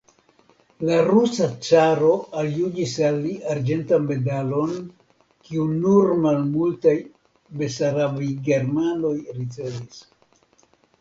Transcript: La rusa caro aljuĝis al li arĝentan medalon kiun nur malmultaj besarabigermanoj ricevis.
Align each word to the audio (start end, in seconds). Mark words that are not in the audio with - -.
La 0.87 0.95
rusa 1.09 1.49
caro 1.65 2.13
aljuĝis 2.43 2.95
al 3.11 3.19
li 3.27 3.35
arĝentan 3.57 4.09
medalon 4.13 4.73
kiun 5.51 5.79
nur 5.87 6.11
malmultaj 6.27 6.97
besarabigermanoj 7.63 9.17
ricevis. 9.41 10.07